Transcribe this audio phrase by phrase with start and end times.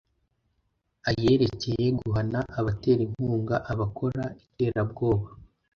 [1.09, 5.27] ayerekeye guhana abatera inkunga abakora iterabwoba